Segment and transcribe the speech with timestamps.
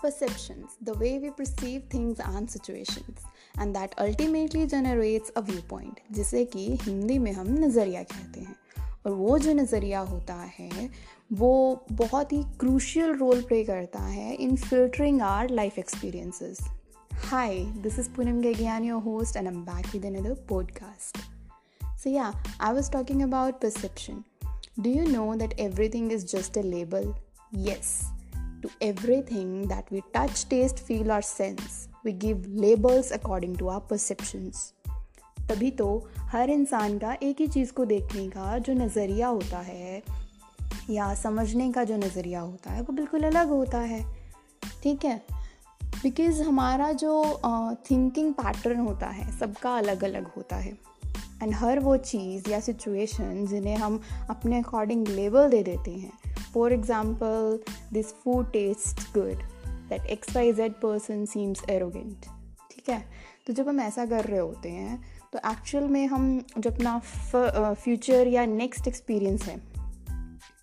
[0.00, 3.20] perceptions, the way we perceive things and situations,
[3.58, 8.56] and that ultimately generates a viewpoint, जिसे कि हिंदी में हम नज़रिया कहते हैं
[9.06, 10.90] और वो जो नज़रिया होता है
[11.32, 11.52] वो
[11.92, 16.60] बहुत ही क्रूशियल रोल प्ले करता है in filtering our life experiences
[17.30, 21.20] Hi, this is Poonam Gagian, your host, and I'm back with another podcast.
[21.96, 24.24] So, yeah, I was talking about perception.
[24.80, 27.14] Do you know that everything is just a label?
[27.52, 28.10] Yes,
[28.70, 33.80] to everything that we touch, taste, feel, or sense, we give labels according to our
[33.92, 34.56] perceptions.
[35.48, 40.02] तभी तो हर इंसान का एक ही चीज़ को देखने का जो नज़रिया होता है
[40.90, 44.16] या समझने का जो नज़रिया होता है वो बिल्कुल अलग होता है।
[44.82, 45.22] ठीक है?
[46.02, 47.40] बिकॉज़ हमारा जो
[47.90, 50.72] थिंकिंग uh, पैटर्न होता है सबका अलग अलग होता है।
[51.42, 58.06] एंड हर वो चीज़ या सिचुएशन जिन्हें हम अपने अकॉर्डिंग लेबल दे देते हैं this
[58.14, 59.42] food taste good
[59.88, 62.26] that X Y Z person seems arrogant
[62.70, 63.04] ठीक है?
[63.46, 66.98] तो जब हम ऐसा कर रहे होते हैं तो एक्चुअल में हम जो अपना
[67.74, 69.60] फ्यूचर या नेक्स्ट एक्सपीरियंस है,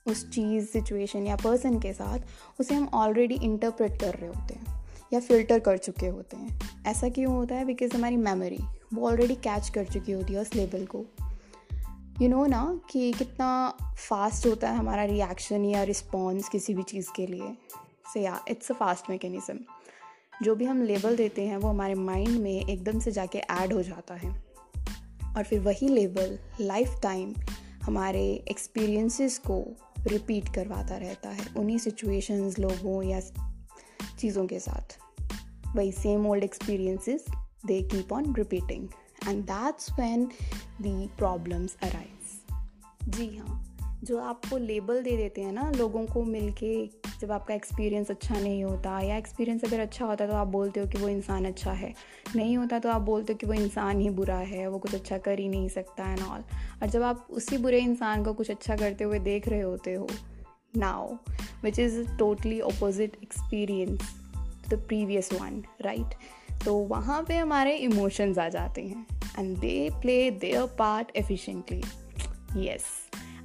[0.07, 2.19] उस चीज़ सिचुएशन या पर्सन के साथ,
[2.59, 7.09] उसे हम ऑलरेडी इंटरप्रेट कर रहे होते हैं या फ़िल्टर कर चुके होते हैं। ऐसा
[7.09, 7.65] क्यों होता है?
[7.65, 8.59] बिकॉज़ हमारी मेमोरी
[8.93, 11.05] वो ऑलरेडी कैच कर चुकी होती है उस लेवल को।
[12.21, 13.77] यू नो ना कि कितना
[14.09, 17.57] फास्ट होता है हमारा रिएक्शन या रिस्पॉन्स किसी भी चीज़ के लिए।
[18.13, 19.59] से या इट्स अ फास्ट मैकेनिज़्म
[20.43, 23.83] जो भी हम लेबल देते हैं, वो हमारे माइंड में एकदम से जाके ऐड हो
[23.83, 24.43] जाता है।
[25.37, 27.35] और फिर वही लेबल लाइफ टाइम
[27.83, 29.63] हमारे एक्सपीरियंसेस को
[30.07, 33.19] रिपीट करवाता रहता है। उन्हीं सिचुएशंस लोगों या
[34.19, 34.97] चीज़ों के साथ।
[35.75, 37.25] वही same old experiences
[37.65, 38.87] they keep on repeating
[39.27, 40.25] and that's when
[40.81, 42.17] the problems arise
[43.09, 43.63] जी हाँ
[44.03, 46.89] जो आपको लेबल दे देते हैं ना, लोगों को मिलके,
[47.21, 50.87] जब आपका एक्सपीरियंस अच्छा नहीं होता, या एक्सपीरियंस अगर अच्छा होता तो आप बोलते हो
[50.87, 51.93] कि वो इंसान अच्छा है।
[52.35, 55.17] नहीं होता तो आप बोलते हो कि वो इंसान ही बुरा है, वो कुछ अच्छा
[55.17, 56.43] कर ही नहीं सकता एंड ऑल
[56.81, 60.07] और जब आप उसी बुरे इंसान को कुछ अच्छा करते हुए देख रहे होते हो
[60.77, 61.15] now
[61.63, 63.99] which is totally opposite experience
[64.69, 66.15] the previous one right
[66.65, 69.05] तो वहाँ पे हमारे इमोशंस आ जाते हैं।
[69.39, 72.83] And they play their part efficiently yes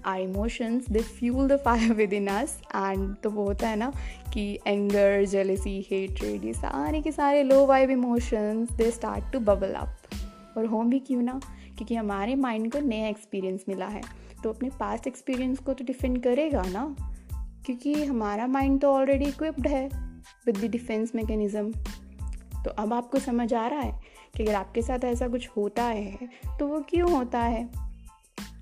[0.06, 3.92] our emotions they fuel the fire within us and तो वो होता है ना
[4.34, 9.72] कि एंगर जेलेसी हेटरेड ये सारे के सारे low vibe emotions they start to bubble
[9.74, 11.40] up और होम भी क्यों ना?
[11.76, 14.02] क्योंकि हमारे माइंड को नया एक्सपीरियंस मिला है।
[14.42, 16.84] तो अपने पास्ट एक्सपीरियंस को तो डिफेंड करेगा ना?
[17.66, 19.86] क्योंकि हमारा माइंड तो ऑलरेडी इक्विप्ड है
[20.46, 21.72] विद द डिफेंस मैकेनिज़्म
[22.64, 24.00] तो अब आपको समझ आ रहा है
[24.36, 26.28] कि अगर आपके साथ ऐसा कुछ होता है
[26.58, 27.68] तो वो क्यों होता है?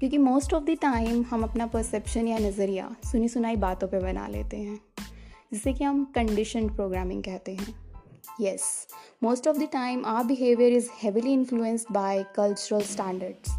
[0.01, 4.27] क्योंकि मोस्ट ऑफ़ द टाइम हम अपना परसेप्शन या नज़रिया सुनी सुनाई बातों पे बना
[4.29, 4.79] लेते हैं,
[5.53, 7.75] जिसे कि हम कंडीशन प्रोग्रामिंग कहते हैं।
[8.41, 8.63] Yes
[9.23, 13.55] most of the time our behaviour is heavily influenced by cultural standards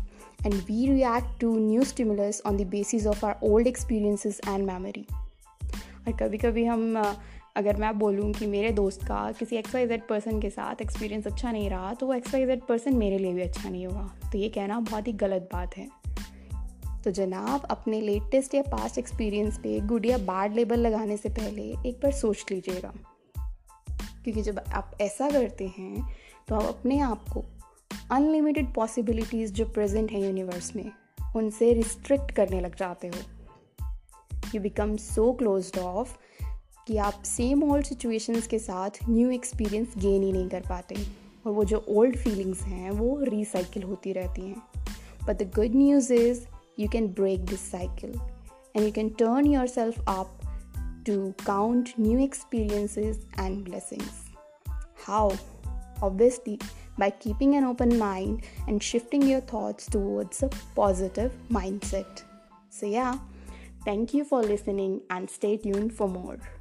[0.45, 5.05] and we react to new stimulus on the basis of our old experiences and memory
[5.11, 6.97] और कभी कभी हम
[7.55, 11.27] अगर मैं बोलूँ कि मेरे दोस्त का किसी एक्स वाई जेड पर्सन के साथ एक्सपीरियंस
[11.27, 14.29] अच्छा नहीं रहा तो वो एक्स वाई जेड पर्सन मेरे लिए भी अच्छा नहीं होगा।
[14.31, 15.89] तो ये कहना बहुत ही गलत बात है।
[17.03, 21.61] तो जनाब, अपने लेटेस्ट या पास्ट एक्सपीरियंस पे गुड या बैड लेबल लगाने से पहले
[21.61, 22.93] एक बार सोच लीजिएगा।
[24.23, 26.15] क्योंकि जब आप ऐसा करते हैं
[26.47, 27.45] तो आप अपने आप को
[28.11, 30.91] अनलिमिटेड पॉसिबिलिटीज़ जो प्रेजेंट हैं यूनिवर्स में,
[31.35, 33.19] उनसे रिस्ट्रिक्ट करने लग जाते हो।
[34.55, 36.17] You become so close off
[36.91, 40.95] कि आप सेम ओल्ड सिचुएशंस के साथ न्यू एक्सपीरियंस गेन ही नहीं कर पाते।
[41.45, 44.63] और वो जो ओल्ड फीलिंग्स हैं, वो रिसाइकिल होती रहती हैं।
[45.27, 46.41] But the good news is
[46.79, 48.19] you can break this cycle
[48.75, 50.37] and you can turn yourself up
[51.05, 54.21] to count new experiences and blessings
[55.07, 55.31] how
[56.03, 56.59] obviously
[56.99, 61.31] by keeping an open mind and shifting your thoughts towards a positive
[61.81, 62.25] mindset
[62.79, 63.13] so yeah
[63.87, 66.60] thank you for listening and stay यून for मोर